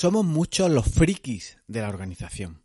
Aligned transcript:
Somos 0.00 0.24
muchos 0.24 0.70
los 0.70 0.86
frikis 0.86 1.58
de 1.66 1.80
la 1.80 1.88
organización. 1.88 2.62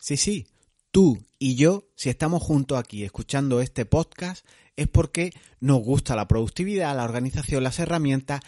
Sí, 0.00 0.16
sí, 0.16 0.48
tú 0.90 1.24
y 1.38 1.54
yo, 1.54 1.84
si 1.94 2.10
estamos 2.10 2.42
juntos 2.42 2.76
aquí 2.76 3.04
escuchando 3.04 3.60
este 3.60 3.86
podcast, 3.86 4.44
es 4.74 4.88
porque 4.88 5.30
nos 5.60 5.80
gusta 5.80 6.16
la 6.16 6.26
productividad, 6.26 6.96
la 6.96 7.04
organización, 7.04 7.62
las 7.62 7.78
herramientas, 7.78 8.40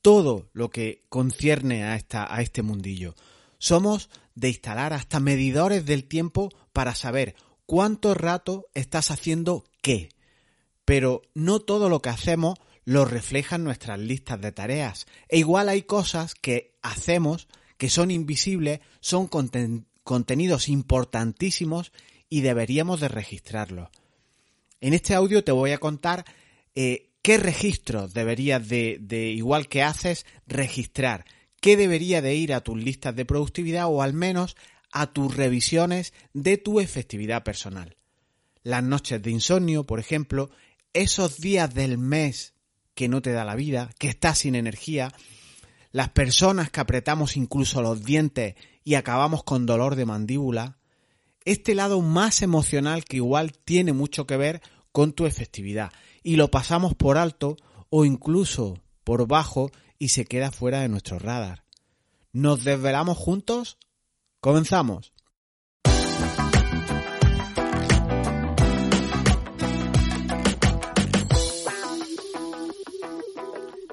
todo 0.00 0.48
lo 0.54 0.70
que 0.70 1.04
concierne 1.10 1.84
a, 1.84 1.94
esta, 1.96 2.34
a 2.34 2.40
este 2.40 2.62
mundillo. 2.62 3.14
Somos 3.58 4.08
de 4.34 4.48
instalar 4.48 4.94
hasta 4.94 5.20
medidores 5.20 5.84
del 5.84 6.04
tiempo 6.04 6.48
para 6.72 6.94
saber 6.94 7.34
cuánto 7.66 8.14
rato 8.14 8.68
estás 8.72 9.10
haciendo 9.10 9.64
qué. 9.82 10.08
Pero 10.86 11.20
no 11.34 11.60
todo 11.60 11.90
lo 11.90 12.00
que 12.00 12.08
hacemos 12.08 12.58
lo 12.86 13.04
reflejan 13.04 13.64
nuestras 13.64 13.98
listas 13.98 14.40
de 14.40 14.50
tareas. 14.50 15.06
E 15.28 15.36
igual 15.36 15.68
hay 15.68 15.82
cosas 15.82 16.34
que 16.34 16.78
hacemos 16.80 17.48
que 17.82 17.90
son 17.90 18.12
invisibles, 18.12 18.78
son 19.00 19.26
contenidos 19.26 20.68
importantísimos 20.68 21.90
y 22.28 22.42
deberíamos 22.42 23.00
de 23.00 23.08
registrarlos. 23.08 23.88
En 24.80 24.94
este 24.94 25.16
audio 25.16 25.42
te 25.42 25.50
voy 25.50 25.72
a 25.72 25.78
contar 25.78 26.24
eh, 26.76 27.10
qué 27.22 27.38
registros 27.38 28.14
deberías 28.14 28.68
de, 28.68 28.98
de, 29.00 29.32
igual 29.32 29.66
que 29.66 29.82
haces, 29.82 30.26
registrar, 30.46 31.24
qué 31.60 31.76
debería 31.76 32.22
de 32.22 32.36
ir 32.36 32.54
a 32.54 32.60
tus 32.60 32.80
listas 32.80 33.16
de 33.16 33.24
productividad 33.24 33.88
o 33.88 34.00
al 34.00 34.12
menos 34.12 34.56
a 34.92 35.12
tus 35.12 35.34
revisiones 35.34 36.14
de 36.34 36.58
tu 36.58 36.78
efectividad 36.78 37.42
personal. 37.42 37.96
Las 38.62 38.84
noches 38.84 39.20
de 39.20 39.32
insomnio, 39.32 39.82
por 39.86 39.98
ejemplo, 39.98 40.50
esos 40.92 41.40
días 41.40 41.74
del 41.74 41.98
mes 41.98 42.54
que 42.94 43.08
no 43.08 43.22
te 43.22 43.32
da 43.32 43.44
la 43.44 43.56
vida, 43.56 43.90
que 43.98 44.06
estás 44.06 44.38
sin 44.38 44.54
energía, 44.54 45.12
las 45.92 46.08
personas 46.08 46.70
que 46.70 46.80
apretamos 46.80 47.36
incluso 47.36 47.82
los 47.82 48.02
dientes 48.02 48.54
y 48.82 48.94
acabamos 48.94 49.44
con 49.44 49.66
dolor 49.66 49.94
de 49.94 50.06
mandíbula, 50.06 50.78
este 51.44 51.74
lado 51.74 52.00
más 52.00 52.42
emocional 52.42 53.04
que 53.04 53.18
igual 53.18 53.52
tiene 53.52 53.92
mucho 53.92 54.26
que 54.26 54.36
ver 54.36 54.62
con 54.90 55.12
tu 55.12 55.26
efectividad 55.26 55.92
y 56.22 56.36
lo 56.36 56.50
pasamos 56.50 56.94
por 56.94 57.18
alto 57.18 57.56
o 57.90 58.04
incluso 58.04 58.82
por 59.04 59.26
bajo 59.26 59.70
y 59.98 60.08
se 60.08 60.24
queda 60.24 60.50
fuera 60.50 60.80
de 60.80 60.88
nuestro 60.88 61.18
radar. 61.18 61.64
¿Nos 62.32 62.64
desvelamos 62.64 63.18
juntos? 63.18 63.78
Comenzamos. 64.40 65.12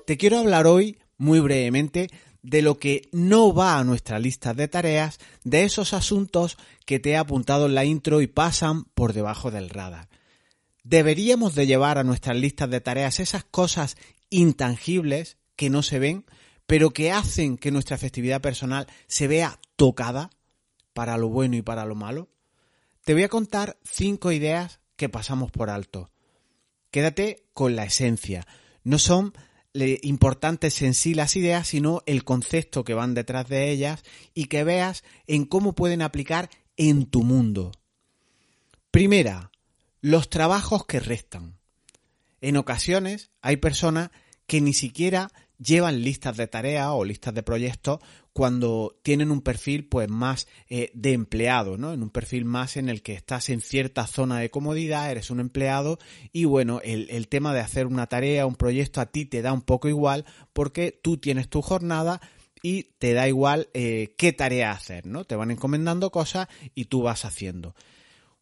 Te 0.05 0.17
quiero 0.17 0.39
hablar 0.39 0.65
hoy 0.65 0.98
muy 1.19 1.39
brevemente 1.39 2.09
de 2.41 2.63
lo 2.63 2.79
que 2.79 3.09
no 3.11 3.53
va 3.53 3.77
a 3.77 3.83
nuestra 3.83 4.17
lista 4.17 4.55
de 4.55 4.67
tareas, 4.67 5.19
de 5.43 5.63
esos 5.63 5.93
asuntos 5.93 6.57
que 6.85 6.99
te 6.99 7.11
he 7.11 7.17
apuntado 7.17 7.67
en 7.67 7.75
la 7.75 7.85
intro 7.85 8.21
y 8.21 8.27
pasan 8.27 8.85
por 8.95 9.13
debajo 9.13 9.51
del 9.51 9.69
radar. 9.69 10.09
Deberíamos 10.83 11.53
de 11.53 11.67
llevar 11.67 11.97
a 11.99 12.03
nuestras 12.03 12.37
listas 12.37 12.69
de 12.69 12.81
tareas 12.81 13.19
esas 13.19 13.43
cosas 13.43 13.97
intangibles 14.29 15.37
que 15.55 15.69
no 15.69 15.83
se 15.83 15.99
ven, 15.99 16.25
pero 16.65 16.91
que 16.91 17.11
hacen 17.11 17.57
que 17.57 17.71
nuestra 17.71 17.95
efectividad 17.95 18.41
personal 18.41 18.87
se 19.07 19.27
vea 19.27 19.59
tocada 19.75 20.29
para 20.93 21.17
lo 21.17 21.27
bueno 21.29 21.57
y 21.57 21.61
para 21.61 21.85
lo 21.85 21.95
malo. 21.95 22.29
Te 23.03 23.13
voy 23.13 23.23
a 23.23 23.29
contar 23.29 23.77
cinco 23.83 24.31
ideas 24.31 24.79
que 24.95 25.09
pasamos 25.09 25.51
por 25.51 25.69
alto. 25.69 26.11
Quédate 26.91 27.45
con 27.53 27.75
la 27.75 27.83
esencia. 27.83 28.47
No 28.83 28.99
son 28.99 29.33
importantes 29.73 30.81
en 30.81 30.93
sí 30.93 31.13
las 31.13 31.35
ideas, 31.35 31.67
sino 31.67 32.01
el 32.05 32.23
concepto 32.23 32.83
que 32.83 32.93
van 32.93 33.13
detrás 33.13 33.47
de 33.47 33.69
ellas 33.69 34.03
y 34.33 34.45
que 34.45 34.63
veas 34.63 35.03
en 35.27 35.45
cómo 35.45 35.73
pueden 35.73 36.01
aplicar 36.01 36.49
en 36.77 37.05
tu 37.05 37.23
mundo. 37.23 37.71
Primera, 38.91 39.51
los 40.01 40.29
trabajos 40.29 40.85
que 40.85 40.99
restan. 40.99 41.57
En 42.41 42.57
ocasiones 42.57 43.31
hay 43.41 43.57
personas 43.57 44.11
que 44.47 44.61
ni 44.61 44.73
siquiera 44.73 45.31
llevan 45.59 46.01
listas 46.01 46.37
de 46.37 46.47
tareas 46.47 46.89
o 46.91 47.03
listas 47.03 47.33
de 47.33 47.43
proyectos 47.43 47.99
cuando 48.33 48.97
tienen 49.03 49.31
un 49.31 49.41
perfil 49.41 49.85
pues 49.85 50.09
más 50.09 50.47
eh, 50.69 50.91
de 50.93 51.13
empleado, 51.13 51.77
¿no? 51.77 51.93
En 51.93 52.01
un 52.01 52.09
perfil 52.09 52.45
más 52.45 52.77
en 52.77 52.87
el 52.87 53.01
que 53.01 53.13
estás 53.13 53.49
en 53.49 53.59
cierta 53.59 54.07
zona 54.07 54.39
de 54.39 54.49
comodidad, 54.49 55.11
eres 55.11 55.29
un 55.29 55.41
empleado 55.41 55.99
y 56.31 56.45
bueno, 56.45 56.79
el, 56.83 57.27
tema 57.27 57.53
de 57.53 57.59
hacer 57.59 57.85
una 57.85 58.07
tarea, 58.07 58.45
un 58.45 58.55
proyecto 58.55 59.01
a 59.01 59.07
ti 59.07 59.25
te 59.25 59.41
da 59.41 59.51
un 59.51 59.61
poco 59.61 59.89
igual 59.89 60.25
porque 60.53 60.97
tú 61.03 61.17
tienes 61.17 61.49
tu 61.49 61.61
jornada 61.61 62.21
y 62.63 62.83
te 62.97 63.13
da 63.13 63.27
igual 63.27 63.69
eh, 63.73 64.15
qué 64.17 64.31
tarea 64.31 64.71
hacer, 64.71 65.05
¿no? 65.05 65.25
Te 65.25 65.35
van 65.35 65.51
encomendando 65.51 66.11
cosas 66.11 66.47
y 66.75 66.85
tú 66.85 67.01
vas 67.01 67.25
haciendo. 67.25 67.75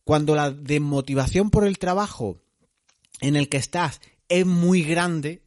Cuando 0.03 0.35
la 0.35 0.51
desmotivación 0.51 1.49
por 1.49 1.65
el 1.65 1.79
trabajo 1.79 2.39
en 3.19 3.35
el 3.35 3.49
que 3.49 3.57
estás 3.57 3.99
es 4.29 4.45
muy 4.45 4.83
grande, 4.83 5.41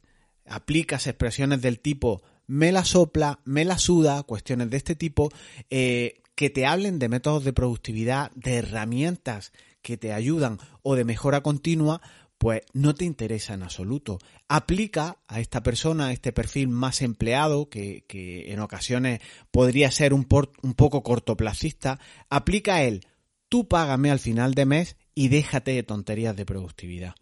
aplicas 0.45 1.07
expresiones 1.07 1.61
del 1.61 1.79
tipo 1.79 2.21
me 2.47 2.73
la 2.73 2.83
sopla, 2.83 3.39
me 3.45 3.63
la 3.63 3.77
suda, 3.77 4.23
cuestiones 4.23 4.69
de 4.69 4.77
este 4.77 4.95
tipo, 4.95 5.29
eh, 5.69 6.21
que 6.35 6.49
te 6.49 6.65
hablen 6.65 6.99
de 6.99 7.07
métodos 7.07 7.45
de 7.45 7.53
productividad, 7.53 8.31
de 8.35 8.55
herramientas 8.55 9.53
que 9.81 9.95
te 9.95 10.11
ayudan 10.11 10.59
o 10.83 10.95
de 10.95 11.05
mejora 11.05 11.41
continua, 11.41 12.01
pues 12.37 12.63
no 12.73 12.93
te 12.93 13.05
interesa 13.05 13.53
en 13.53 13.63
absoluto. 13.63 14.19
Aplica 14.49 15.19
a 15.27 15.39
esta 15.39 15.63
persona, 15.63 16.07
a 16.07 16.11
este 16.11 16.33
perfil 16.33 16.67
más 16.67 17.01
empleado, 17.01 17.69
que, 17.69 18.03
que 18.07 18.51
en 18.51 18.59
ocasiones 18.59 19.21
podría 19.51 19.89
ser 19.89 20.13
un, 20.13 20.27
un 20.61 20.73
poco 20.73 21.03
cortoplacista, 21.03 21.99
aplica 22.29 22.75
a 22.75 22.83
él, 22.83 23.07
tú 23.47 23.67
págame 23.67 24.11
al 24.11 24.19
final 24.19 24.55
de 24.55 24.65
mes 24.65 24.97
y 25.15 25.29
déjate 25.29 25.71
de 25.71 25.83
tonterías 25.83 26.35
de 26.35 26.45
productividad. 26.45 27.15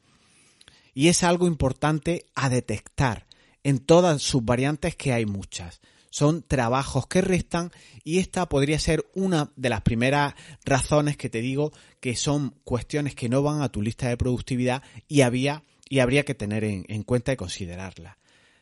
Y 0.94 1.08
es 1.08 1.24
algo 1.24 1.48
importante 1.48 2.26
a 2.36 2.50
detectar 2.50 3.28
en 3.64 3.80
todas 3.80 4.22
sus 4.22 4.44
variantes 4.44 4.96
que 4.96 5.14
hay 5.14 5.26
muchas. 5.26 5.82
Son 6.10 6.42
trabajos 6.42 7.08
que 7.08 7.22
restan 7.22 7.72
y 8.04 8.18
esta 8.18 8.50
podría 8.50 8.80
ser 8.80 9.06
una 9.14 9.52
de 9.56 9.70
las 9.70 9.82
primeras 9.82 10.34
razones 10.66 11.18
que 11.18 11.30
te 11.30 11.42
digo 11.42 11.72
que 12.00 12.16
son 12.16 12.56
cuestiones 12.64 13.14
que 13.14 13.30
no 13.30 13.44
van 13.44 13.62
a 13.62 13.70
tu 13.70 13.82
lista 13.82 14.10
de 14.10 14.18
productividad 14.18 14.82
y 15.08 15.22
había 15.22 15.64
y 15.88 16.00
habría 16.00 16.24
que 16.24 16.36
tener 16.36 16.64
en, 16.64 16.86
en 16.88 17.04
cuenta 17.04 17.34
y 17.34 17.36
considerarla. 17.36 18.18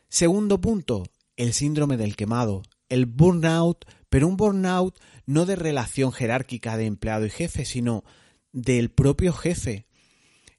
Segundo 0.09 0.59
punto, 0.59 1.03
el 1.35 1.53
síndrome 1.53 1.97
del 1.97 2.15
quemado, 2.15 2.63
el 2.89 3.05
burnout, 3.05 3.85
pero 4.09 4.27
un 4.27 4.37
burnout 4.37 4.97
no 5.25 5.45
de 5.45 5.55
relación 5.55 6.11
jerárquica 6.11 6.77
de 6.77 6.85
empleado 6.85 7.25
y 7.25 7.29
jefe, 7.29 7.65
sino 7.65 8.03
del 8.51 8.89
propio 8.89 9.33
jefe 9.33 9.85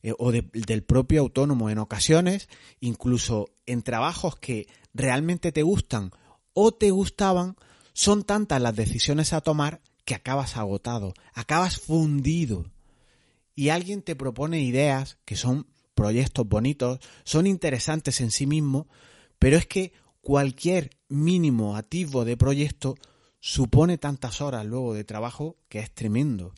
eh, 0.03 0.13
o 0.19 0.33
del 0.33 0.83
propio 0.83 1.21
autónomo 1.21 1.71
en 1.71 1.79
ocasiones, 1.79 2.49
incluso 2.81 3.49
en 3.67 3.83
trabajos 3.83 4.37
que 4.37 4.69
realmente 4.95 5.53
te 5.53 5.63
gustan 5.63 6.13
o 6.53 6.73
te 6.73 6.91
gustaban, 6.91 7.57
son 7.93 8.23
tantas 8.23 8.61
las 8.63 8.77
decisiones 8.77 9.33
a 9.33 9.41
tomar 9.41 9.81
que 10.05 10.15
acabas 10.15 10.57
agotado, 10.57 11.15
acabas 11.35 11.79
fundido. 11.79 12.71
Y 13.55 13.71
alguien 13.71 14.03
te 14.03 14.15
propone 14.15 14.63
ideas 14.63 15.19
que 15.25 15.37
son 15.37 15.67
proyectos 15.95 16.49
bonitos, 16.49 17.01
son 17.25 17.49
interesantes 17.49 18.21
en 18.21 18.31
sí 18.31 18.47
mismos, 18.47 18.87
pero 19.39 19.57
es 19.57 19.67
que 19.67 19.93
cualquier 20.21 20.91
mínimo 21.09 21.77
atisbo 21.77 22.25
de 22.25 22.37
proyecto 22.37 22.95
supone 23.41 23.99
tantas 23.99 24.41
horas 24.41 24.65
luego 24.65 24.95
de 24.95 25.05
trabajo 25.05 25.57
que 25.69 25.81
es 25.81 25.91
tremendo. 25.93 26.55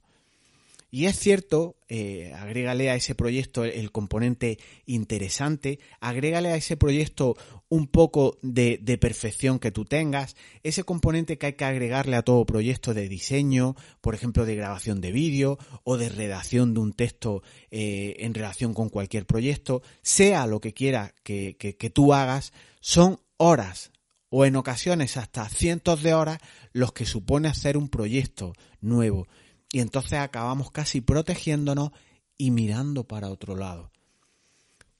Y 0.92 1.06
es 1.06 1.16
cierto, 1.16 1.76
eh, 1.88 2.32
agrégale 2.36 2.90
a 2.90 2.96
ese 2.96 3.14
proyecto 3.14 3.64
el, 3.64 3.92
componente 3.92 4.58
interesante, 4.86 5.78
agrégale 6.00 6.48
a 6.48 6.56
ese 6.56 6.76
proyecto 6.76 7.36
un 7.68 7.86
poco 7.86 8.38
de, 8.42 8.78
perfección 9.00 9.60
que 9.60 9.70
tú 9.70 9.84
tengas, 9.84 10.34
ese 10.64 10.82
componente 10.82 11.38
que 11.38 11.46
hay 11.46 11.52
que 11.52 11.64
agregarle 11.64 12.16
a 12.16 12.22
todo 12.22 12.44
proyecto 12.44 12.92
de 12.92 13.08
diseño, 13.08 13.76
por 14.00 14.16
ejemplo, 14.16 14.44
de 14.44 14.56
grabación 14.56 15.00
de 15.00 15.12
vídeo 15.12 15.58
o 15.84 15.96
de 15.96 16.08
redacción 16.08 16.74
de 16.74 16.80
un 16.80 16.92
texto 16.92 17.44
eh, 17.70 18.16
en 18.18 18.34
relación 18.34 18.74
con 18.74 18.88
cualquier 18.88 19.26
proyecto, 19.26 19.82
sea 20.02 20.48
lo 20.48 20.60
que 20.60 20.74
quiera 20.74 21.14
que, 21.22 21.56
que 21.56 21.90
tú 21.90 22.12
hagas, 22.14 22.52
son 22.80 23.20
horas 23.36 23.92
o 24.28 24.44
en 24.44 24.56
ocasiones 24.56 25.16
hasta 25.16 25.48
cientos 25.48 26.02
de 26.02 26.14
horas 26.14 26.38
los 26.72 26.92
que 26.92 27.04
supone 27.04 27.48
hacer 27.48 27.76
un 27.76 27.88
proyecto 27.88 28.54
nuevo 28.80 29.28
y 29.72 29.80
entonces 29.80 30.18
acabamos 30.18 30.70
casi 30.70 31.00
protegiéndonos 31.00 31.90
y 32.36 32.50
mirando 32.50 33.04
para 33.04 33.30
otro 33.30 33.56
lado. 33.56 33.90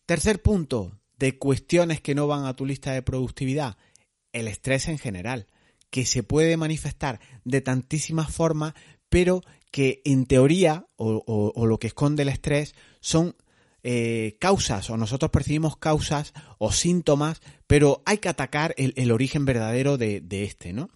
Tercer 0.06 0.43
punto 0.43 0.99
de 1.19 1.38
cuestiones 1.38 2.00
que 2.00 2.14
no 2.14 2.26
van 2.26 2.44
a 2.44 2.55
tu 2.55 2.67
lista 2.67 2.93
de 2.93 3.02
productividad, 3.02 3.76
el 4.32 4.49
estrés 4.49 4.88
en 4.88 4.99
general, 4.99 5.46
que 5.90 6.06
se 6.06 6.22
puede 6.22 6.56
manifestar 6.56 7.20
de 7.44 7.61
tantísimas 7.61 8.32
formas, 8.32 8.75
pero 9.08 9.43
que 9.70 10.02
en 10.05 10.26
teoría, 10.26 10.87
o, 10.96 11.67
lo 11.67 11.78
que 11.78 11.88
esconde 11.88 12.22
el 12.22 12.28
estrés, 12.28 12.75
son 13.00 13.37
eh, 13.82 14.37
causas, 14.40 14.90
o 14.90 14.96
nosotros 14.96 15.31
percibimos 15.31 15.76
causas 15.76 16.32
o 16.58 16.72
síntomas, 16.72 17.40
pero 17.67 18.02
hay 18.05 18.19
que 18.19 18.28
atacar 18.28 18.75
el, 18.76 19.11
origen 19.12 19.44
verdadero 19.44 19.96
de, 19.96 20.20
de 20.20 20.44
este, 20.44 20.72
¿no? 20.72 20.90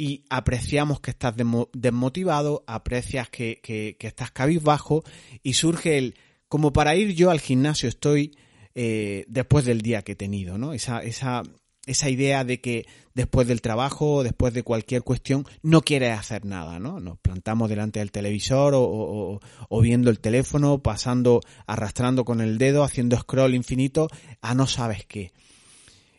Y 0.00 0.24
apreciamos 0.30 1.00
que 1.00 1.10
estás 1.10 1.34
desmotivado, 1.74 2.64
aprecias 2.66 3.28
que, 3.28 3.60
que, 3.62 3.98
que 3.98 4.06
estás 4.06 4.30
cabizbajo 4.30 5.04
y 5.42 5.52
surge 5.52 5.98
el, 5.98 6.14
como 6.48 6.72
para 6.72 6.96
ir 6.96 7.14
yo 7.14 7.30
al 7.30 7.38
gimnasio 7.38 7.86
estoy 7.86 8.34
eh, 8.74 9.26
después 9.28 9.66
del 9.66 9.82
día 9.82 10.00
que 10.00 10.12
he 10.12 10.16
tenido, 10.16 10.56
¿no? 10.56 10.72
Esa, 10.72 11.02
esa, 11.02 11.42
esa 11.84 12.08
idea 12.08 12.44
de 12.44 12.62
que 12.62 12.86
después 13.12 13.46
del 13.46 13.60
trabajo, 13.60 14.22
después 14.22 14.54
de 14.54 14.62
cualquier 14.62 15.02
cuestión, 15.02 15.44
no 15.62 15.82
quieres 15.82 16.18
hacer 16.18 16.46
nada, 16.46 16.78
¿no? 16.78 16.98
Nos 16.98 17.18
plantamos 17.18 17.68
delante 17.68 17.98
del 17.98 18.10
televisor 18.10 18.72
o, 18.74 19.38
o, 19.68 19.80
viendo 19.82 20.08
el 20.08 20.18
teléfono, 20.18 20.78
pasando, 20.78 21.42
arrastrando 21.66 22.24
con 22.24 22.40
el 22.40 22.56
dedo, 22.56 22.84
haciendo 22.84 23.18
scroll 23.18 23.54
infinito 23.54 24.08
a 24.40 24.54
no 24.54 24.66
sabes 24.66 25.04
qué. 25.04 25.30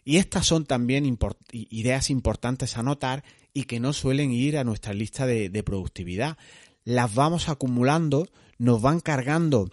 Y 0.04 0.18
estas 0.18 0.46
son 0.46 0.66
también 0.66 1.18
ideas 1.52 2.12
importantes 2.12 2.78
a 2.78 2.84
notar 2.84 3.24
y 3.54 3.64
que 3.64 3.80
no 3.80 3.94
suelen 3.94 4.32
ir 4.32 4.58
a 4.58 4.64
nuestra 4.64 4.94
lista 4.94 5.26
de, 5.26 5.64
productividad. 5.64 6.38
Las 6.84 7.14
vamos 7.14 7.50
acumulando, 7.50 8.28
nos 8.58 8.82
van 8.82 9.00
cargando 9.00 9.70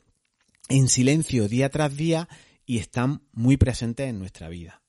en 0.68 0.88
silencio 0.88 1.48
día 1.48 1.70
tras 1.70 1.96
día 1.96 2.28
y 2.66 2.78
están 2.78 3.22
muy 3.32 3.56
presentes 3.56 4.08
en 4.08 4.18
nuestra 4.18 4.48
vida. 4.48 4.82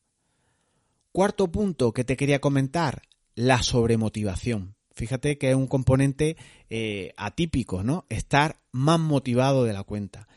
Cuarto 1.12 1.52
punto 1.52 1.94
que 1.94 2.04
te 2.04 2.18
quería 2.18 2.40
comentar, 2.40 3.04
la 3.36 3.64
sobremotivación. 3.64 4.76
Fíjate 4.94 5.38
que 5.38 5.52
es 5.52 5.56
un 5.56 5.68
componente 5.68 6.36
eh, 6.70 7.14
atípico, 7.16 7.84
¿no? 7.84 8.06
Estar 8.10 8.60
más 8.72 9.00
motivado 9.00 9.64
de 9.64 9.72
la 9.72 9.84
cuenta. 9.84 10.28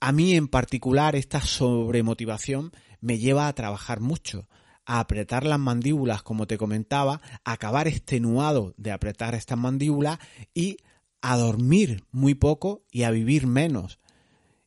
A 0.00 0.12
mí 0.12 0.34
en 0.34 0.46
particular 0.46 1.16
esta 1.16 1.40
sobremotivación 1.40 2.70
me 3.00 3.18
lleva 3.18 3.48
a 3.48 3.52
trabajar 3.54 3.98
mucho, 3.98 4.48
a 4.88 5.00
apretar 5.00 5.44
las 5.44 5.58
mandíbulas, 5.58 6.22
como 6.22 6.46
te 6.46 6.56
comentaba, 6.56 7.20
acabar 7.44 7.86
extenuado 7.86 8.72
de 8.78 8.90
apretar 8.90 9.34
estas 9.34 9.58
mandíbulas 9.58 10.18
y 10.54 10.78
a 11.20 11.36
dormir 11.36 12.06
muy 12.10 12.34
poco 12.34 12.84
y 12.90 13.02
a 13.02 13.10
vivir 13.10 13.46
menos. 13.46 13.98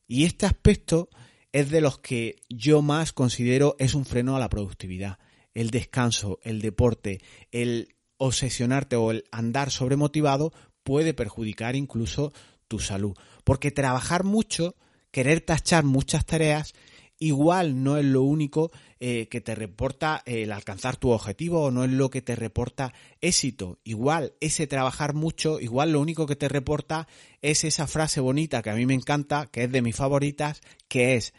Y 0.06 0.22
este 0.22 0.46
aspecto 0.46 1.08
es 1.50 1.70
de 1.70 1.80
los 1.80 1.98
que 1.98 2.36
yo 2.48 2.82
más 2.82 3.12
considero 3.12 3.74
es 3.80 3.94
un 3.94 4.04
freno 4.04 4.36
a 4.36 4.38
la 4.38 4.48
productividad. 4.48 5.18
El 5.54 5.70
descanso, 5.70 6.38
el 6.44 6.62
deporte, 6.62 7.20
el 7.50 7.96
obsesionarte 8.16 8.94
o 8.94 9.10
el 9.10 9.24
andar 9.32 9.72
sobremotivado 9.72 10.52
puede 10.84 11.14
perjudicar 11.14 11.74
incluso 11.74 12.32
tu 12.68 12.78
salud. 12.78 13.16
Porque 13.42 13.72
trabajar 13.72 14.22
mucho, 14.22 14.76
querer 15.10 15.40
tachar 15.40 15.82
muchas 15.82 16.24
tareas, 16.26 16.74
igual 17.22 17.84
no 17.84 17.96
es 17.96 18.04
lo 18.04 18.22
único 18.22 18.72
eh, 18.98 19.28
que 19.28 19.40
te 19.40 19.54
reporta 19.54 20.22
el 20.26 20.50
alcanzar 20.50 20.96
tu 20.96 21.10
objetivo 21.10 21.62
o 21.62 21.70
no 21.70 21.84
es 21.84 21.90
lo 21.90 22.10
que 22.10 22.20
te 22.20 22.34
reporta 22.34 22.92
éxito. 23.20 23.78
Igual 23.84 24.34
ese 24.40 24.66
trabajar 24.66 25.14
mucho, 25.14 25.60
igual 25.60 25.92
lo 25.92 26.00
único 26.00 26.26
que 26.26 26.34
te 26.34 26.48
reporta 26.48 27.06
es 27.40 27.62
esa 27.62 27.86
frase 27.86 28.20
bonita 28.20 28.60
que 28.62 28.70
a 28.70 28.74
mí 28.74 28.86
me 28.86 28.94
encanta, 28.94 29.46
que 29.46 29.64
es 29.64 29.72
de 29.72 29.82
mis 29.82 29.94
favoritas, 29.94 30.62
que 30.88 31.14
es 31.14 31.32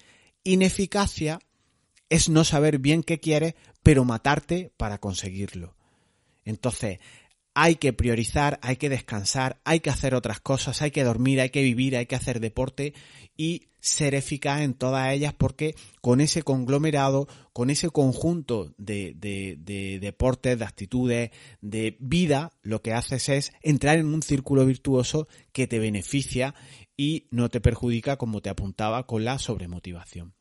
ineficacia 0.46 1.40
es 2.10 2.30
no 2.30 2.44
saber 2.46 2.80
bien 2.80 3.04
qué 3.04 3.20
quieres, 3.20 3.56
pero 3.82 4.06
matarte 4.06 4.72
para 4.78 5.00
conseguirlo. 5.00 5.76
Entonces, 6.46 7.00
hay 7.54 7.76
que 7.76 7.94
priorizar, 7.94 8.60
hay 8.62 8.78
que 8.78 8.90
descansar, 8.90 9.62
hay 9.64 9.80
que 9.80 9.90
hacer 9.90 10.16
otras 10.16 10.40
cosas, 10.40 10.82
hay 10.82 10.92
que 10.92 11.04
dormir, 11.04 11.40
hay 11.40 11.50
que 11.50 11.62
vivir, 11.62 11.96
hay 11.96 12.08
que 12.08 12.16
hacer 12.16 12.40
deporte 12.40 12.94
y 13.38 13.68
ser 13.80 14.16
eficaz 14.16 14.62
en 14.62 14.74
todas 14.74 15.12
ellas 15.12 15.34
porque 15.38 15.76
con 16.02 16.22
ese 16.22 16.42
conglomerado, 16.42 17.28
con 17.52 17.70
ese 17.70 17.90
conjunto 17.90 18.74
de, 18.78 19.14
de, 19.16 20.00
deportes, 20.00 20.58
de 20.58 20.66
actitudes, 20.66 21.32
de 21.62 21.98
vida, 22.00 22.52
lo 22.62 22.82
que 22.82 22.94
haces 22.94 23.30
es 23.30 23.52
entrar 23.62 23.98
en 23.98 24.08
un 24.08 24.24
círculo 24.24 24.66
virtuoso 24.66 25.28
que 25.52 25.68
te 25.68 25.80
beneficia 25.80 26.56
y 26.96 27.28
no 27.30 27.50
te 27.50 27.60
perjudica 27.60 28.18
como 28.18 28.42
te 28.42 28.50
apuntaba 28.50 29.06
con 29.06 29.26
la 29.26 29.38
sobremotivación. 29.38 30.34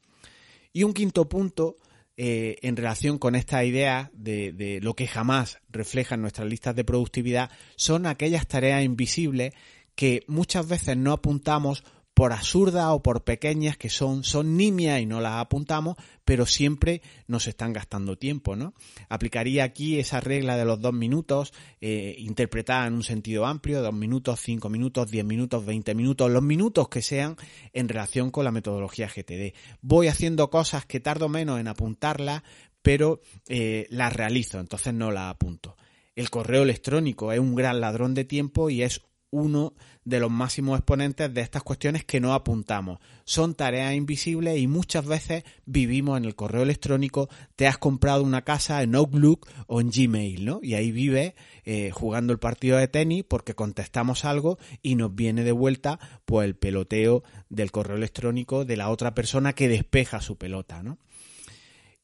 Y 0.73 0.85
un 0.85 0.95
quinto 0.95 1.29
punto 1.29 1.77
eh, 2.17 2.57
en 2.63 2.77
relación 2.77 3.19
con 3.19 3.35
esta 3.35 3.65
idea 3.65 4.11
de, 4.13 4.53
de, 4.53 4.81
lo 4.81 4.95
que 4.95 5.07
jamás 5.07 5.59
reflejan 5.71 6.21
nuestras 6.21 6.47
listas 6.47 6.77
de 6.77 6.85
productividad 6.85 7.51
son 7.77 8.07
aquellas 8.07 8.47
tareas 8.47 8.85
invisibles 8.85 9.55
que 9.95 10.23
muchas 10.27 10.69
veces 10.69 10.97
no 10.97 11.13
apuntamos 11.13 11.85
por 12.15 12.33
absurdas 12.33 12.87
o 12.91 13.03
por 13.03 13.25
pequeñas 13.25 13.77
que 13.77 13.89
son, 13.89 14.23
son 14.23 14.57
nimias 14.57 15.01
y 15.01 15.07
no 15.07 15.21
las 15.21 15.35
apuntamos, 15.35 15.97
pero 16.25 16.45
siempre 16.47 17.01
nos 17.27 17.47
están 17.47 17.73
gastando 17.73 18.17
tiempo, 18.17 18.55
¿no? 18.55 18.75
Aplicaría 19.09 19.65
aquí 19.65 19.99
esa 19.99 20.21
regla 20.21 20.57
de 20.57 20.65
los 20.65 20.81
dos 20.81 20.93
minutos, 20.93 21.53
eh, 21.81 22.15
interpretada 22.19 22.87
en 22.87 22.95
un 22.95 23.03
sentido 23.03 23.47
amplio, 23.47 23.83
dos 23.83 23.95
minutos, 23.95 24.41
cinco 24.41 24.69
minutos, 24.69 25.11
diez 25.11 25.25
minutos, 25.25 25.65
veinte 25.65 25.95
minutos, 25.95 26.31
los 26.31 26.43
minutos 26.43 26.89
que 26.89 27.03
sean 27.03 27.37
en 27.73 27.89
relación 27.89 28.31
con 28.31 28.45
la 28.45 28.53
metodología 28.53 29.09
GTD. 29.09 29.55
Voy 29.81 30.09
haciendo 30.09 30.51
cosas 30.51 30.85
que 30.85 31.01
tardo 31.01 31.29
menos 31.29 31.61
en 31.61 31.69
apuntarlas, 31.69 32.43
pero 32.83 33.21
eh, 33.49 33.87
las 33.91 34.13
realizo, 34.13 34.61
entonces 34.61 34.93
no 34.93 35.11
las 35.13 35.31
apunto. 35.31 35.77
El 36.15 36.29
correo 36.29 36.63
electrónico 36.65 37.33
es 37.33 37.39
un 37.39 37.55
gran 37.55 37.81
ladrón 37.81 38.13
de 38.13 38.25
tiempo 38.25 38.69
y 38.69 38.83
es 38.83 39.01
uno 39.33 39.73
de 40.05 40.21
los 40.21 40.31
máximos 40.31 40.79
exponentes 40.79 41.33
de 41.33 41.41
estas 41.41 41.63
cuestiones 41.63 42.05
que 42.05 42.21
no 42.21 42.35
apuntamos. 42.35 42.99
Son 43.25 43.55
tareas 43.55 43.95
invisibles 43.95 44.59
y 44.59 44.67
muchas 44.67 45.07
veces 45.07 45.43
vivimos 45.65 46.19
en 46.19 46.27
el 46.27 46.37
correo 46.37 46.63
electrónico, 46.63 47.29
te 47.57 47.67
has 47.67 47.79
comprado 47.79 48.23
una 48.23 48.43
casa 48.43 48.83
en 48.83 48.95
Outlook 48.95 49.49
o 49.67 49.81
en 49.81 49.91
Gmail, 49.91 50.45
¿no? 50.45 50.61
Y 50.63 50.75
ahí 50.75 50.93
vives 50.93 51.35
eh, 51.65 51.91
jugando 51.93 52.33
el 52.33 52.39
partido 52.39 52.77
de 52.77 52.89
tenis 52.89 53.25
porque 53.27 53.55
contestamos 53.55 54.25
algo 54.25 54.59
y 54.83 54.97
nos 54.97 55.15
viene 55.15 55.45
de 55.45 55.53
vuelta 55.53 55.99
pues 56.27 56.45
el 56.45 56.55
peloteo 56.55 57.25
del 57.49 57.73
correo 57.73 57.97
electrónico 57.97 58.65
de 58.67 58.77
la 58.77 58.91
otra 58.91 59.15
persona 59.15 59.55
que 59.55 59.69
despeja 59.69 60.21
su 60.21 60.37
pelota, 60.37 60.83
¿no? 60.83 60.99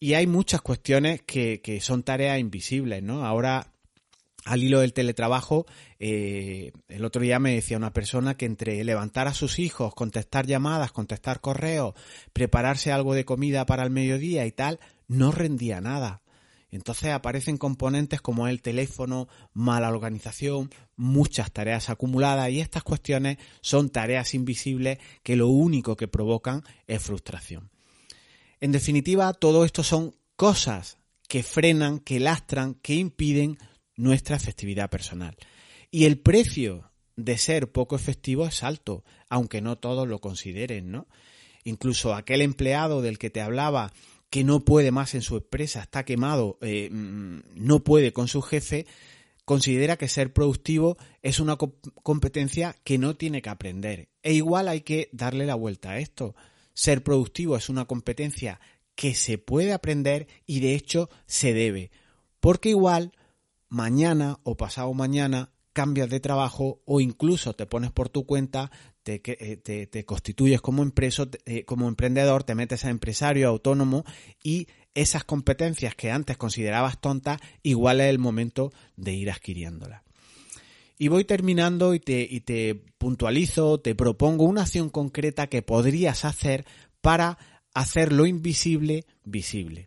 Y 0.00 0.14
hay 0.14 0.26
muchas 0.26 0.62
cuestiones 0.62 1.22
que, 1.22 1.60
que 1.60 1.80
son 1.80 2.04
tareas 2.04 2.38
invisibles, 2.38 3.02
¿no? 3.02 3.26
Ahora 3.26 3.72
al 4.48 4.62
hilo 4.62 4.80
del 4.80 4.94
teletrabajo, 4.94 5.66
eh, 5.98 6.72
el 6.88 7.04
otro 7.04 7.20
día 7.20 7.38
me 7.38 7.54
decía 7.54 7.76
una 7.76 7.92
persona 7.92 8.34
que 8.34 8.46
entre 8.46 8.82
levantar 8.82 9.28
a 9.28 9.34
sus 9.34 9.58
hijos, 9.58 9.94
contestar 9.94 10.46
llamadas, 10.46 10.90
contestar 10.90 11.40
correos, 11.40 11.94
prepararse 12.32 12.90
algo 12.90 13.14
de 13.14 13.26
comida 13.26 13.66
para 13.66 13.84
el 13.84 13.90
mediodía 13.90 14.46
y 14.46 14.52
tal, 14.52 14.80
no 15.06 15.32
rendía 15.32 15.82
nada. 15.82 16.22
Entonces 16.70 17.10
aparecen 17.10 17.58
componentes 17.58 18.20
como 18.22 18.48
el 18.48 18.62
teléfono, 18.62 19.28
mala 19.52 19.90
organización, 19.90 20.70
muchas 20.96 21.52
tareas 21.52 21.90
acumuladas 21.90 22.50
y 22.50 22.60
estas 22.60 22.82
cuestiones 22.82 23.38
son 23.60 23.90
tareas 23.90 24.34
invisibles 24.34 24.98
que 25.22 25.36
lo 25.36 25.48
único 25.48 25.96
que 25.96 26.08
provocan 26.08 26.62
es 26.86 27.02
frustración. 27.02 27.70
En 28.60 28.72
definitiva, 28.72 29.32
todo 29.34 29.64
esto 29.64 29.82
son 29.82 30.14
cosas 30.36 30.98
que 31.28 31.42
frenan, 31.42 31.98
que 32.00 32.18
lastran, 32.18 32.74
que 32.74 32.94
impiden 32.94 33.58
nuestra 33.98 34.36
efectividad 34.36 34.88
personal. 34.88 35.36
Y 35.90 36.06
el 36.06 36.18
precio 36.18 36.90
de 37.16 37.36
ser 37.36 37.70
poco 37.70 37.96
efectivo 37.96 38.46
es 38.46 38.62
alto, 38.62 39.04
aunque 39.28 39.60
no 39.60 39.76
todos 39.76 40.08
lo 40.08 40.20
consideren, 40.20 40.90
¿no? 40.90 41.08
Incluso 41.64 42.14
aquel 42.14 42.40
empleado 42.40 43.02
del 43.02 43.18
que 43.18 43.28
te 43.28 43.42
hablaba 43.42 43.92
que 44.30 44.44
no 44.44 44.60
puede 44.60 44.92
más 44.92 45.14
en 45.14 45.22
su 45.22 45.36
empresa, 45.36 45.82
está 45.82 46.04
quemado, 46.04 46.58
eh, 46.60 46.88
mm, 46.90 47.40
no 47.54 47.82
puede 47.82 48.12
con 48.12 48.28
su 48.28 48.40
jefe, 48.40 48.86
considera 49.44 49.96
que 49.96 50.08
ser 50.08 50.32
productivo 50.32 50.96
es 51.22 51.40
una 51.40 51.56
competencia 51.56 52.76
que 52.84 52.98
no 52.98 53.16
tiene 53.16 53.42
que 53.42 53.50
aprender. 53.50 54.10
E 54.22 54.34
igual 54.34 54.68
hay 54.68 54.82
que 54.82 55.08
darle 55.12 55.46
la 55.46 55.54
vuelta 55.54 55.92
a 55.92 55.98
esto. 55.98 56.36
Ser 56.74 57.02
productivo 57.02 57.56
es 57.56 57.68
una 57.68 57.86
competencia 57.86 58.60
que 58.94 59.14
se 59.14 59.38
puede 59.38 59.72
aprender 59.72 60.28
y 60.46 60.60
de 60.60 60.74
hecho 60.74 61.08
se 61.26 61.54
debe. 61.54 61.90
Porque 62.40 62.68
igual 62.68 63.12
mañana 63.68 64.38
o 64.42 64.56
pasado 64.56 64.92
mañana 64.94 65.50
cambias 65.72 66.10
de 66.10 66.18
trabajo 66.18 66.82
o 66.86 67.00
incluso 67.00 67.54
te 67.54 67.66
pones 67.66 67.92
por 67.92 68.08
tu 68.08 68.26
cuenta, 68.26 68.70
te, 69.04 69.22
eh, 69.24 70.04
constituyes 70.04 70.60
como, 70.60 70.82
empreso, 70.82 71.28
eh, 71.46 71.64
como 71.64 71.86
emprendedor, 71.88 72.42
te 72.42 72.56
metes 72.56 72.84
a 72.84 72.90
empresario 72.90 73.48
autónomo 73.48 74.04
y 74.42 74.66
esas 74.94 75.22
competencias 75.22 75.94
que 75.94 76.10
antes 76.10 76.36
considerabas 76.36 77.00
tontas, 77.00 77.40
igual 77.62 78.00
es 78.00 78.08
el 78.08 78.18
momento 78.18 78.72
de 78.96 79.14
ir 79.14 79.30
adquiriéndolas. 79.30 80.02
Y 80.98 81.06
voy 81.06 81.24
terminando 81.24 81.94
y 81.94 82.00
te, 82.00 82.26
y 82.28 82.40
te 82.40 82.74
puntualizo, 82.74 83.78
te 83.78 83.94
propongo 83.94 84.44
una 84.46 84.62
acción 84.62 84.90
concreta 84.90 85.46
que 85.46 85.62
podrías 85.62 86.24
hacer 86.24 86.66
para 87.00 87.38
hacer 87.72 88.12
lo 88.12 88.26
invisible 88.26 89.06
visible. 89.22 89.86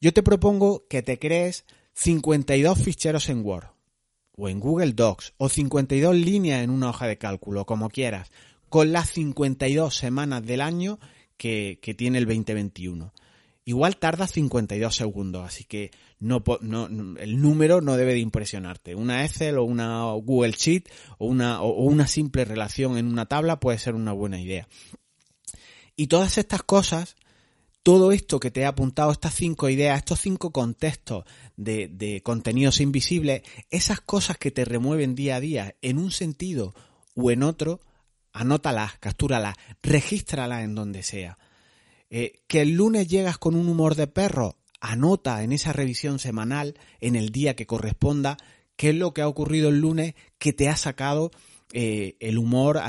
Yo 0.00 0.14
te 0.14 0.22
propongo 0.22 0.86
que 0.88 1.02
te 1.02 1.18
crees 1.18 1.66
52 1.94 2.78
ficheros 2.78 3.28
en 3.28 3.44
Word 3.44 3.66
o 4.36 4.48
en 4.48 4.60
Google 4.60 4.92
Docs 4.92 5.34
o 5.36 5.48
52 5.48 6.16
líneas 6.16 6.62
en 6.62 6.70
una 6.70 6.90
hoja 6.90 7.06
de 7.06 7.18
cálculo, 7.18 7.66
como 7.66 7.90
quieras, 7.90 8.30
con 8.68 8.92
las 8.92 9.10
52 9.10 9.94
semanas 9.94 10.44
del 10.44 10.62
año 10.62 10.98
que, 11.36 11.78
tiene 11.96 12.18
el 12.18 12.26
2021. 12.26 13.12
Igual 13.64 13.96
tarda 13.96 14.26
52 14.26 14.94
segundos, 14.94 15.44
así 15.44 15.64
que 15.64 15.90
no, 16.18 16.42
no, 16.62 16.86
el 17.18 17.40
número 17.40 17.80
no 17.80 17.96
debe 17.96 18.14
de 18.14 18.20
impresionarte. 18.20 18.94
Una 18.94 19.24
Excel 19.24 19.58
o 19.58 19.64
una 19.64 20.04
Google 20.12 20.52
Sheet 20.52 20.88
o 21.18 21.26
una, 21.26 21.62
o 21.62 21.84
una 21.84 22.06
simple 22.06 22.44
relación 22.44 22.96
en 22.96 23.06
una 23.06 23.26
tabla 23.26 23.60
puede 23.60 23.78
ser 23.78 23.94
una 23.94 24.12
buena 24.12 24.40
idea. 24.40 24.66
Y 25.94 26.06
todas 26.06 26.38
estas 26.38 26.62
cosas, 26.62 27.16
todo 27.82 28.12
esto 28.12 28.38
que 28.38 28.50
te 28.50 28.60
he 28.60 28.66
apuntado, 28.66 29.12
estas 29.12 29.34
cinco 29.34 29.68
ideas, 29.68 29.98
estos 29.98 30.20
cinco 30.20 30.52
contextos 30.52 31.24
de, 31.56 31.88
de 31.88 32.22
contenidos 32.22 32.80
invisibles, 32.80 33.42
esas 33.70 34.00
cosas 34.00 34.38
que 34.38 34.50
te 34.50 34.64
remueven 34.64 35.14
día 35.14 35.36
a 35.36 35.40
día 35.40 35.74
en 35.82 35.98
un 35.98 36.10
sentido 36.10 36.74
o 37.14 37.30
en 37.30 37.42
otro, 37.42 37.80
anótalas, 38.32 38.98
captúralas, 38.98 39.56
regístralas 39.82 40.64
en 40.64 40.74
donde 40.74 41.02
sea. 41.02 41.38
Eh, 42.10 42.42
que 42.46 42.60
el 42.60 42.72
lunes 42.72 43.08
llegas 43.08 43.38
con 43.38 43.54
un 43.54 43.68
humor 43.68 43.94
de 43.94 44.06
perro, 44.06 44.58
anota 44.80 45.42
en 45.42 45.52
esa 45.52 45.72
revisión 45.72 46.18
semanal, 46.18 46.74
en 47.00 47.16
el 47.16 47.30
día 47.30 47.56
que 47.56 47.66
corresponda, 47.66 48.36
qué 48.76 48.90
es 48.90 48.96
lo 48.96 49.14
que 49.14 49.22
ha 49.22 49.28
ocurrido 49.28 49.68
el 49.68 49.80
lunes 49.80 50.14
que 50.38 50.52
te 50.52 50.68
ha 50.68 50.76
sacado 50.76 51.30
eh, 51.72 52.16
el 52.20 52.36
humor, 52.36 52.80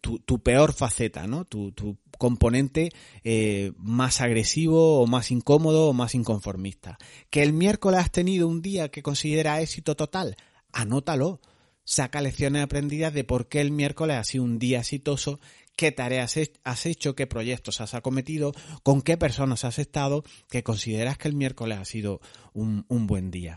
tu, 0.00 0.42
peor 0.42 0.72
faceta, 0.72 1.26
¿no? 1.26 1.44
Tu, 1.44 1.72
componente 2.20 2.90
eh, 3.24 3.72
más 3.78 4.20
agresivo 4.20 5.00
o 5.00 5.06
más 5.06 5.30
incómodo 5.30 5.88
o 5.88 5.94
más 5.94 6.14
inconformista. 6.14 6.98
Que 7.30 7.42
el 7.42 7.54
miércoles 7.54 7.98
has 7.98 8.12
tenido 8.12 8.46
un 8.46 8.60
día 8.60 8.90
que 8.90 9.02
considera 9.02 9.60
éxito 9.60 9.96
total, 9.96 10.36
anótalo. 10.70 11.40
Saca 11.82 12.20
lecciones 12.20 12.62
aprendidas 12.62 13.12
de 13.14 13.24
por 13.24 13.48
qué 13.48 13.60
el 13.60 13.72
miércoles 13.72 14.16
ha 14.16 14.22
sido 14.22 14.44
un 14.44 14.60
día 14.60 14.80
exitoso 14.80 15.40
qué 15.80 15.92
tareas 15.92 16.36
has 16.62 16.84
hecho, 16.84 17.14
qué 17.14 17.26
proyectos 17.26 17.80
has 17.80 17.94
acometido, 17.94 18.52
con 18.82 19.00
qué 19.00 19.16
personas 19.16 19.64
has 19.64 19.78
estado, 19.78 20.24
que 20.50 20.62
consideras 20.62 21.16
que 21.16 21.26
el 21.26 21.34
miércoles 21.34 21.78
ha 21.78 21.86
sido 21.86 22.20
un, 22.52 22.84
buen 23.06 23.30
día. 23.30 23.56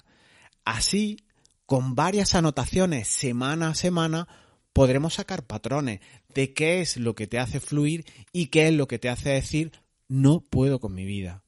Así, 0.64 1.18
con 1.66 1.96
varias 1.96 2.34
anotaciones 2.34 3.10
semana 3.10 3.68
a 3.72 3.76
semana, 3.76 4.30
podremos 4.74 5.14
sacar 5.16 5.46
patrones 5.46 6.02
de 6.34 6.54
qué 6.54 6.82
es 6.82 6.98
lo 6.98 7.16
que 7.16 7.28
te 7.28 7.40
hace 7.40 7.60
fluir 7.60 8.06
y 8.32 8.48
qué 8.48 8.68
es 8.68 8.74
lo 8.74 8.88
que 8.88 9.00
te 9.00 9.10
hace 9.10 9.30
decir 9.30 9.72
no 10.08 10.42
puedo 10.42 10.80
con 10.80 10.94
mi 10.94 11.06
vida. 11.06 11.44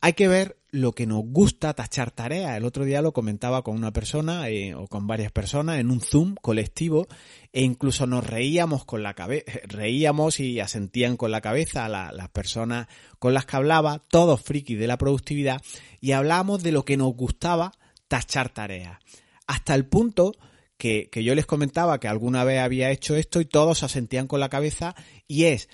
Hay 0.00 0.12
que 0.12 0.28
ver 0.28 0.58
lo 0.70 0.92
que 0.92 1.06
nos 1.06 1.22
gusta 1.24 1.72
tachar 1.72 2.10
tareas. 2.10 2.56
El 2.56 2.64
otro 2.64 2.84
día 2.84 3.00
lo 3.00 3.12
comentaba 3.12 3.62
con 3.62 3.74
una 3.74 3.92
persona 3.92 4.48
eh, 4.50 4.74
o 4.74 4.86
con 4.86 5.06
varias 5.06 5.32
personas 5.32 5.78
en 5.78 5.90
un 5.90 6.00
Zoom 6.00 6.34
colectivo 6.34 7.06
e 7.52 7.62
incluso 7.62 8.06
nos 8.06 8.26
reíamos 8.26 8.84
con 8.84 9.02
la 9.02 9.14
cabeza, 9.14 9.52
reíamos 9.64 10.40
y 10.40 10.60
asentían 10.60 11.16
con 11.16 11.30
la 11.30 11.40
cabeza 11.40 11.88
las 11.88 12.28
personas 12.30 12.86
con 13.18 13.32
las 13.32 13.46
que 13.46 13.56
hablaba, 13.56 14.02
todos 14.10 14.42
frikis 14.42 14.78
de 14.78 14.88
la 14.88 14.98
productividad, 14.98 15.62
y 16.02 16.12
hablábamos 16.12 16.62
de 16.62 16.72
lo 16.72 16.84
que 16.84 16.98
nos 16.98 17.14
gustaba 17.14 17.72
tachar 18.08 18.50
tareas. 18.50 18.98
Hasta 19.46 19.74
el 19.74 19.86
punto 19.86 20.34
que, 20.76 21.08
yo 21.14 21.34
les 21.34 21.46
comentaba 21.46 22.00
que 22.00 22.08
alguna 22.08 22.44
vez 22.44 22.60
había 22.60 22.90
hecho 22.90 23.16
esto 23.16 23.40
y 23.40 23.44
todos 23.44 23.82
asentían 23.82 24.26
con 24.26 24.40
la 24.40 24.48
cabeza 24.48 24.94
y 25.26 25.44
es 25.44 25.68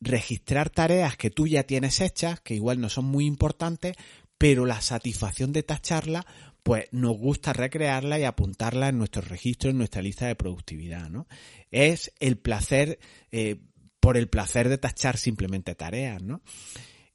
registrar 0.00 0.70
tareas 0.70 1.16
que 1.16 1.30
tú 1.30 1.46
ya 1.46 1.62
tienes 1.62 2.00
hechas, 2.00 2.40
que 2.40 2.54
igual 2.54 2.80
no 2.80 2.88
son 2.88 3.04
muy 3.04 3.26
importantes, 3.26 3.96
pero 4.36 4.66
la 4.66 4.80
satisfacción 4.80 5.52
de 5.52 5.62
tacharla, 5.62 6.26
pues 6.62 6.86
nos 6.90 7.16
gusta 7.16 7.52
recrearla 7.52 8.18
y 8.18 8.24
apuntarla 8.24 8.88
en 8.88 8.98
nuestro 8.98 9.22
registro, 9.22 9.70
en 9.70 9.78
nuestra 9.78 10.02
lista 10.02 10.26
de 10.26 10.34
productividad, 10.34 11.08
¿no? 11.08 11.26
Es 11.70 12.12
el 12.18 12.38
placer, 12.38 12.98
eh, 13.30 13.60
por 14.00 14.16
el 14.16 14.28
placer 14.28 14.68
de 14.68 14.78
tachar 14.78 15.16
simplemente 15.16 15.74
tareas, 15.74 16.22
¿no? 16.22 16.42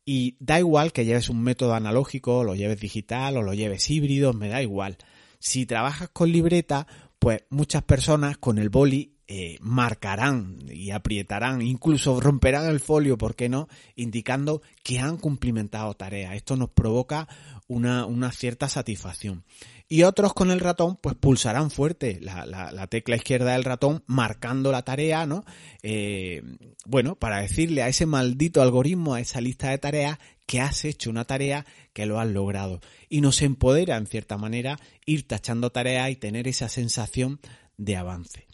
Y 0.06 0.38
da 0.40 0.58
igual 0.58 0.94
que 0.94 1.04
lleves 1.04 1.28
un 1.28 1.44
método 1.44 1.74
analógico, 1.74 2.46
lo 2.46 2.56
lleves 2.56 2.80
digital, 2.80 3.36
o 3.36 3.44
lo 3.44 3.54
lleves 3.54 3.90
híbrido, 3.90 4.32
me 4.32 4.48
da 4.48 4.62
igual. 4.62 4.98
Si 5.40 5.66
trabajas 5.66 6.10
con 6.10 6.32
libreta, 6.32 6.88
pues 7.28 7.44
muchas 7.50 7.84
personas 7.84 8.38
con 8.38 8.58
el 8.58 8.70
boli 8.70 9.17
eh, 9.30 9.58
marcarán 9.60 10.60
y 10.72 10.92
aprietarán, 10.92 11.62
incluso 11.62 12.20
romperán 12.22 12.66
el 12.68 12.80
folio, 12.80 13.18
¿por 13.18 13.36
qué 13.36 13.50
no?, 13.50 13.68
indicando 13.96 14.62
que 14.84 15.00
han 15.00 15.18
cumplimentado 15.18 15.94
tareas. 15.96 16.36
Esto 16.36 16.56
nos 16.56 16.70
provoca 16.70 17.28
una, 17.68 18.06
una 18.06 18.32
cierta 18.32 18.70
satisfacción. 18.70 19.44
Y 19.90 20.04
otros 20.04 20.34
con 20.34 20.52
el 20.52 20.60
ratón, 20.60 20.98
pues 21.02 21.16
pulsarán 21.16 21.72
fuerte 21.72 22.20
la, 22.22 22.46
la, 22.46 22.88
tecla 22.88 23.16
izquierda 23.16 23.54
del 23.54 23.64
ratón, 23.64 24.04
marcando 24.06 24.72
la 24.72 24.84
tarea, 24.84 25.26
¿no? 25.26 25.46
Eh, 25.82 26.42
bueno, 26.86 27.16
para 27.16 27.42
decirle 27.42 27.84
a 27.84 27.88
ese 27.88 28.06
maldito 28.06 28.62
algoritmo, 28.62 29.14
a 29.14 29.22
esa 29.22 29.40
lista 29.40 29.70
de 29.70 29.78
tareas, 29.78 30.20
que 30.46 30.62
has 30.62 30.86
hecho 30.86 31.10
una 31.10 31.26
tarea, 31.26 31.66
que 31.94 32.06
lo 32.06 32.20
has 32.20 32.28
logrado. 32.28 32.82
Y 33.10 33.22
nos 33.22 33.42
empodera, 33.42 33.98
en 33.98 34.08
cierta 34.08 34.38
manera, 34.38 34.80
ir 35.06 35.28
tachando 35.28 35.70
tareas 35.70 36.10
y 36.10 36.16
tener 36.16 36.48
esa 36.48 36.70
sensación 36.70 37.40
de 37.78 37.96
avance. 37.96 38.48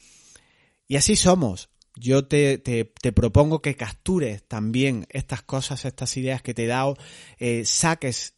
Y 0.87 0.95
así 0.95 1.15
somos. 1.15 1.69
Yo 1.95 2.25
te, 2.25 2.57
te, 2.57 3.11
propongo 3.11 3.61
que 3.61 3.75
captures 3.75 4.43
también 4.47 5.05
estas 5.09 5.43
cosas, 5.43 5.85
estas 5.85 6.17
ideas 6.17 6.41
que 6.41 6.55
te 6.55 6.63
he 6.63 6.67
dado, 6.67 6.97
eh, 7.37 7.65
saques 7.65 8.35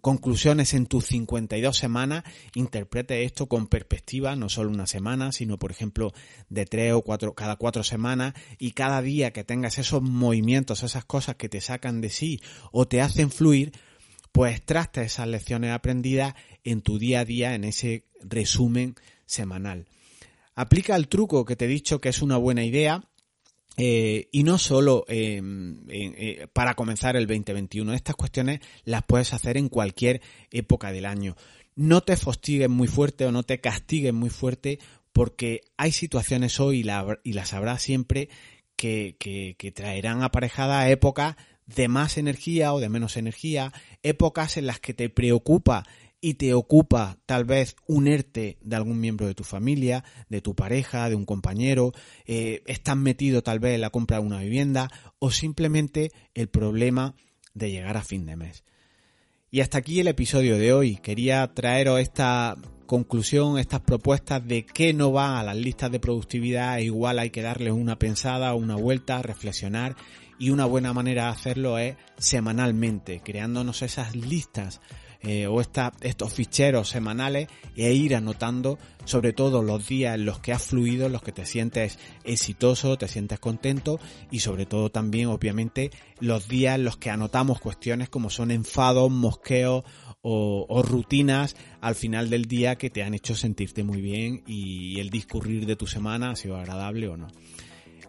conclusiones 0.00 0.74
en 0.74 0.86
tus 0.86 1.06
52 1.06 1.76
semanas, 1.76 2.24
interprete 2.54 3.24
esto 3.24 3.46
con 3.46 3.66
perspectiva, 3.66 4.36
no 4.36 4.48
solo 4.48 4.70
una 4.70 4.86
semana, 4.86 5.32
sino 5.32 5.58
por 5.58 5.70
ejemplo 5.70 6.12
de 6.48 6.66
tres 6.66 6.92
o 6.92 7.02
cuatro, 7.02 7.34
cada 7.34 7.56
cuatro 7.56 7.82
semanas 7.82 8.34
y 8.58 8.72
cada 8.72 9.02
día 9.02 9.32
que 9.32 9.44
tengas 9.44 9.78
esos 9.78 10.02
movimientos, 10.02 10.82
esas 10.82 11.04
cosas 11.04 11.36
que 11.36 11.48
te 11.48 11.60
sacan 11.60 12.00
de 12.00 12.10
sí 12.10 12.40
o 12.72 12.86
te 12.86 13.00
hacen 13.00 13.30
fluir, 13.30 13.72
pues 14.32 14.64
traste 14.64 15.02
esas 15.02 15.26
lecciones 15.26 15.72
aprendidas 15.72 16.34
en 16.64 16.82
tu 16.82 16.98
día 16.98 17.20
a 17.20 17.24
día, 17.24 17.54
en 17.54 17.64
ese 17.64 18.04
resumen 18.22 18.94
semanal. 19.26 19.86
Aplica 20.60 20.94
el 20.94 21.08
truco 21.08 21.46
que 21.46 21.56
te 21.56 21.64
he 21.64 21.68
dicho 21.68 22.02
que 22.02 22.10
es 22.10 22.20
una 22.20 22.36
buena 22.36 22.62
idea. 22.62 23.02
Eh, 23.78 24.28
y 24.30 24.42
no 24.42 24.58
solo 24.58 25.06
em, 25.08 25.84
eh, 25.88 26.48
para 26.52 26.74
comenzar 26.74 27.16
el 27.16 27.26
2021. 27.26 27.94
Estas 27.94 28.14
cuestiones 28.14 28.60
las 28.84 29.02
puedes 29.04 29.32
hacer 29.32 29.56
en 29.56 29.70
cualquier 29.70 30.20
época 30.50 30.92
del 30.92 31.06
año. 31.06 31.34
No 31.76 32.02
te 32.02 32.18
fostigues 32.18 32.68
muy 32.68 32.88
fuerte 32.88 33.24
o 33.24 33.32
no 33.32 33.42
te 33.42 33.62
castigues 33.62 34.12
muy 34.12 34.28
fuerte 34.28 34.78
porque 35.14 35.62
hay 35.78 35.92
situaciones 35.92 36.60
hoy 36.60 36.80
y, 37.24 37.32
las 37.32 37.54
habrá 37.54 37.78
siempre 37.78 38.28
que, 38.76 39.16
que 39.18 39.72
traerán 39.72 40.22
aparejadas 40.22 40.90
épocas 40.90 41.36
de 41.64 41.88
más 41.88 42.18
energía 42.18 42.74
o 42.74 42.80
de 42.80 42.90
menos 42.90 43.16
energía, 43.16 43.72
épocas 44.02 44.58
en 44.58 44.66
las 44.66 44.78
que 44.78 44.92
te 44.92 45.08
preocupa 45.08 45.86
y 46.20 46.34
te 46.34 46.54
ocupa 46.54 47.18
tal 47.26 47.44
vez 47.44 47.76
unerte 47.86 48.58
de 48.60 48.76
algún 48.76 49.00
miembro 49.00 49.26
de 49.26 49.34
tu 49.34 49.44
familia, 49.44 50.04
de 50.28 50.40
tu 50.42 50.54
pareja, 50.54 51.08
de 51.08 51.14
un 51.14 51.24
compañero, 51.24 51.92
eh, 52.26 52.62
estás 52.66 52.96
metido 52.96 53.42
tal 53.42 53.58
vez 53.58 53.74
en 53.74 53.80
la 53.80 53.90
compra 53.90 54.18
de 54.18 54.26
una 54.26 54.40
vivienda 54.40 54.90
o 55.18 55.30
simplemente 55.30 56.10
el 56.34 56.48
problema 56.48 57.14
de 57.54 57.70
llegar 57.70 57.96
a 57.96 58.02
fin 58.02 58.26
de 58.26 58.36
mes. 58.36 58.64
Y 59.50 59.60
hasta 59.60 59.78
aquí 59.78 59.98
el 59.98 60.06
episodio 60.06 60.58
de 60.58 60.72
hoy. 60.72 60.96
Quería 60.96 61.52
traeros 61.52 61.98
esta 61.98 62.56
conclusión, 62.86 63.58
estas 63.58 63.80
propuestas 63.80 64.46
de 64.46 64.64
qué 64.64 64.92
no 64.92 65.12
va 65.12 65.40
a 65.40 65.42
las 65.42 65.56
listas 65.56 65.90
de 65.90 65.98
productividad. 65.98 66.78
E 66.78 66.84
igual 66.84 67.18
hay 67.18 67.30
que 67.30 67.42
darles 67.42 67.72
una 67.72 67.98
pensada, 67.98 68.54
una 68.54 68.76
vuelta, 68.76 69.22
reflexionar. 69.22 69.96
Y 70.38 70.50
una 70.50 70.66
buena 70.66 70.92
manera 70.92 71.24
de 71.24 71.30
hacerlo 71.30 71.78
es 71.78 71.96
semanalmente, 72.16 73.20
creándonos 73.24 73.82
esas 73.82 74.14
listas 74.14 74.80
eh, 75.22 75.46
o 75.46 75.60
estos 75.60 76.32
ficheros 76.32 76.88
semanales 76.88 77.48
e 77.76 77.92
ir 77.92 78.14
anotando 78.14 78.78
sobre 79.04 79.32
todo 79.32 79.62
los 79.62 79.86
días 79.86 80.14
en 80.14 80.24
los 80.24 80.38
que 80.38 80.52
has 80.52 80.62
fluido, 80.62 81.06
en 81.06 81.12
los 81.12 81.22
que 81.22 81.32
te 81.32 81.44
sientes 81.44 81.98
exitoso, 82.24 82.96
te 82.96 83.08
sientes 83.08 83.38
contento 83.38 84.00
y 84.30 84.40
sobre 84.40 84.66
todo 84.66 84.90
también 84.90 85.28
obviamente 85.28 85.90
los 86.20 86.48
días 86.48 86.76
en 86.76 86.84
los 86.84 86.96
que 86.96 87.10
anotamos 87.10 87.60
cuestiones 87.60 88.08
como 88.08 88.30
son 88.30 88.50
enfados, 88.50 89.10
mosqueos 89.10 89.84
o, 90.22 90.82
rutinas 90.82 91.56
al 91.80 91.94
final 91.94 92.30
del 92.30 92.44
día 92.44 92.76
que 92.76 92.90
te 92.90 93.02
han 93.02 93.14
hecho 93.14 93.34
sentirte 93.34 93.84
muy 93.84 94.00
bien 94.00 94.42
y 94.46 95.00
el 95.00 95.10
discurrir 95.10 95.66
de 95.66 95.76
tu 95.76 95.86
semana 95.86 96.30
ha 96.30 96.36
sido 96.36 96.56
agradable 96.56 97.08
o 97.08 97.16
no. 97.16 97.28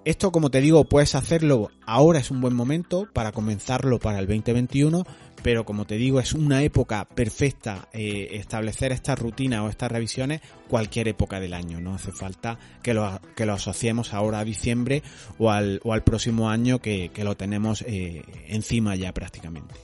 Esto, 0.03 0.31
como 0.31 0.50
te 0.50 0.62
digo, 0.62 0.84
puedes 0.84 1.13
hacerlo 1.13 1.70
ahora 1.86 2.17
es 2.17 2.31
un 2.31 2.41
buen 2.41 2.55
momento 2.55 3.08
para 3.13 3.31
comenzarlo 3.31 4.00
para 4.00 4.17
el 4.17 4.25
2021, 4.25 5.03
pero 5.43 5.63
como 5.63 5.86
te 5.86 5.98
digo, 5.98 6.20
es 6.20 6.34
una 6.34 6.63
época 6.63 7.05
perfecta 7.05 7.88
eh, 7.93 8.29
establecer 8.31 8.91
estas 8.91 9.20
rutinas 9.20 9.62
o 9.62 9.70
estas 9.70 9.91
revisiones 9.91 10.41
cualquier 10.67 11.08
época 11.08 11.39
del 11.39 11.53
año. 11.53 11.79
No 11.81 11.93
hace 11.93 12.12
falta 12.12 12.58
que 12.81 12.96
lo, 12.96 13.22
que 13.36 13.46
lo 13.46 13.53
asociemos 13.53 14.15
ahora 14.15 14.39
a 14.39 14.43
diciembre 14.43 15.03
o 15.38 15.51
al, 15.51 15.79
o 15.84 15.93
al 15.93 16.03
próximo 16.03 16.50
año 16.50 16.79
que, 16.79 17.12
lo 17.17 17.38
tenemos 17.38 17.84
eh, 17.88 18.24
encima 18.48 18.96
ya 18.96 19.13
prácticamente. 19.13 19.75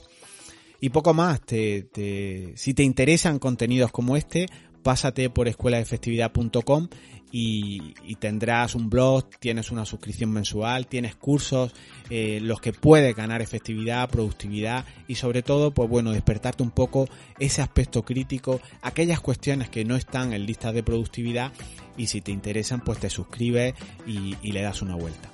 Y 0.80 0.90
poco 0.90 1.14
más, 1.14 1.40
te, 1.42 2.52
si 2.56 2.74
te 2.74 2.82
interesan 2.82 3.38
contenidos 3.38 3.92
como 3.92 4.16
este, 4.16 4.46
pásate 4.82 5.30
por 5.30 5.48
escuelaefectividad.com 5.48 6.88
y, 7.30 7.94
tendrás 8.16 8.74
un 8.74 8.90
blog, 8.90 9.28
tienes 9.38 9.70
una 9.70 9.84
suscripción 9.84 10.30
mensual, 10.30 10.86
tienes 10.86 11.14
cursos, 11.14 11.72
eh, 12.10 12.40
los 12.42 12.60
que 12.60 12.72
puedes 12.72 13.14
ganar 13.14 13.42
efectividad, 13.42 14.08
productividad 14.10 14.84
y 15.06 15.14
sobre 15.14 15.42
todo, 15.42 15.72
pues 15.72 15.88
bueno, 15.88 16.10
despertarte 16.12 16.62
un 16.62 16.70
poco 16.70 17.08
ese 17.38 17.62
aspecto 17.62 18.04
crítico, 18.04 18.60
aquellas 18.82 19.20
cuestiones 19.20 19.68
que 19.68 19.84
no 19.84 19.96
están 19.96 20.32
en 20.32 20.46
listas 20.46 20.74
de 20.74 20.82
productividad 20.82 21.52
y 21.96 22.06
si 22.08 22.20
te 22.20 22.32
interesan, 22.32 22.80
pues 22.80 22.98
te 22.98 23.10
suscribes 23.10 23.74
y, 24.06 24.36
y 24.42 24.52
le 24.52 24.62
das 24.62 24.82
una 24.82 24.96
vuelta. 24.96 25.30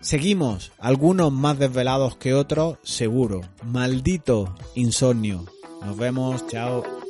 Seguimos, 0.00 0.72
algunos 0.78 1.32
más 1.32 1.58
desvelados 1.58 2.16
que 2.16 2.34
otros, 2.34 2.78
seguro. 2.82 3.42
Maldito 3.64 4.54
insomnio. 4.74 5.44
Nos 5.80 5.96
vemos, 5.96 6.44
chao. 6.48 7.01